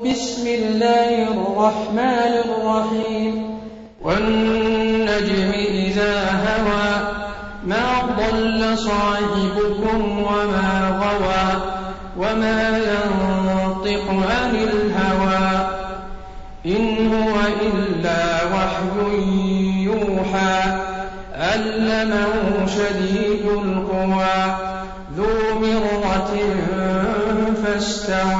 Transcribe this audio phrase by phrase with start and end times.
[0.00, 3.60] بسم الله الرحمن الرحيم.
[4.02, 6.14] والنجم إذا
[6.46, 6.88] هوى
[7.64, 7.86] ما
[8.16, 10.70] ضل صاحبكم وما
[11.02, 11.48] غوى
[12.16, 15.68] وما ينطق عن الهوى.
[16.66, 18.22] إن هو إلا
[18.54, 19.20] وحي
[19.84, 20.56] يوحى
[21.34, 24.40] علمه شديد القوى.
[25.16, 26.32] ذو مرة
[27.64, 28.39] فاستوى.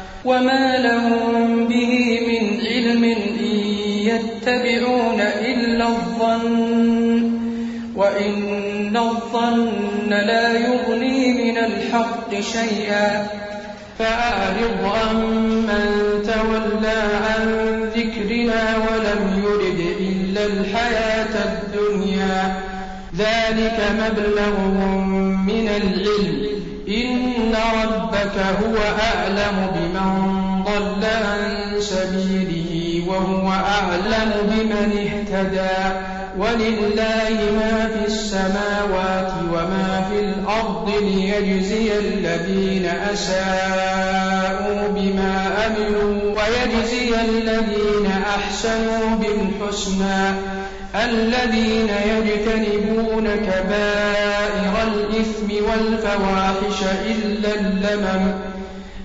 [0.25, 3.57] وما لهم به من علم إن
[4.05, 7.31] يتبعون إلا الظن
[7.95, 13.27] وإن الظن لا يغني من الحق شيئا
[13.99, 15.89] فأعرض عمن
[16.23, 22.55] تولى عن ذكرنا ولم يرد إلا الحياة الدنيا
[23.17, 25.09] ذلك مبلغهم
[25.45, 26.40] من العلم
[27.85, 28.77] ربك هو
[29.13, 30.11] أعلم بمن
[30.63, 31.41] ضل عن
[31.79, 32.71] سبيله
[33.09, 35.79] وهو أعلم بمن اهتدى.
[36.37, 45.35] ولله ما في السماوات وما في الأرض ليجزي الذين أساءوا بما
[45.67, 50.60] أملوا ويجزي الذين أحسنوا بالحسنى.
[50.95, 58.31] الذين يجتنبون كبائر الإثم والفواحش إلا اللمم.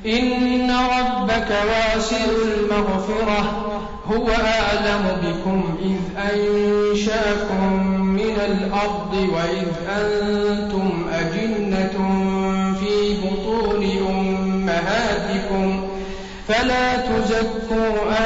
[0.07, 3.63] إن ربك واسع المغفرة.
[4.07, 9.69] هو أعلم بكم إذ أنشأكم من الأرض وإذ
[10.01, 11.97] أنتم أجنة
[12.81, 15.89] في بطون أمهاتكم.
[16.49, 18.26] فلا تزكوا أنفسكم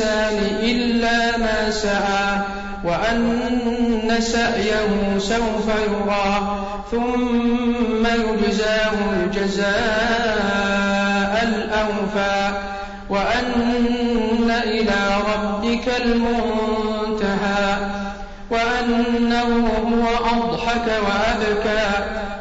[0.00, 2.38] إلا ما سعى
[2.84, 6.58] وأن سعيه سوف يرى
[6.90, 9.72] ثم يجزاه الجزاء
[11.42, 12.52] الأوفى.
[13.10, 15.00] وأن إلى
[15.34, 17.76] ربك المنتهى.
[18.50, 21.88] وأنه هو أضحك وأبكى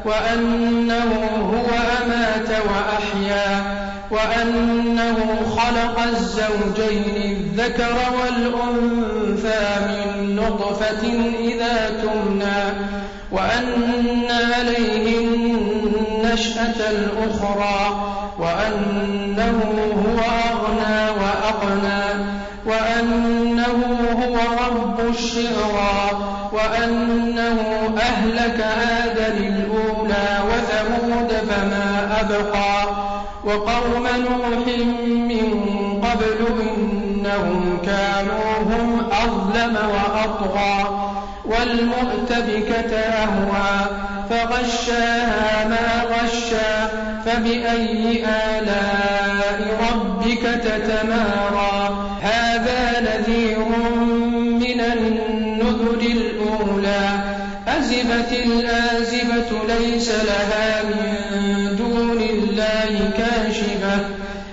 [0.05, 1.69] وأنه هو
[2.03, 3.80] أمات وأحيا.
[4.11, 11.07] وأنه خلق الزوجين الذكر والأنثى من نطفة
[11.39, 12.91] إذا تمنى
[13.31, 18.05] وأن عليه النشأة الأخرى
[18.39, 19.61] وأنه
[20.07, 20.19] هو
[20.51, 22.25] أغنى وأقنى
[22.65, 24.37] وأنه هو
[24.67, 27.59] رب الشعرى وأنه
[27.97, 33.10] أهلك عادا الأولى وثمود فما أبقى.
[33.45, 34.67] وقوم نوح
[35.07, 35.71] من
[36.03, 41.11] قبل إنهم كانوا هم أظلم وأطغى
[41.45, 46.87] والمؤتبكة أهوى فغشاها ما غشى
[47.25, 53.59] فبأي آلاء ربك تتمارى هذا نذير
[54.59, 57.09] من النذر الأولى
[57.67, 61.75] أزفت الآزفة ليس لها من
[62.51, 63.99] الله كاشفة.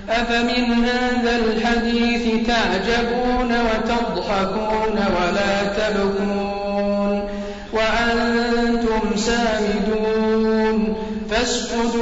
[0.08, 7.28] أفمن هذا الحديث تعجبون وتضحكون ولا تبكون
[7.72, 10.96] وأنتم سامدون.
[11.30, 11.97] فاسجدوا